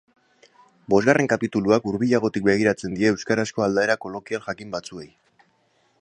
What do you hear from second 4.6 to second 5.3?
batzuei.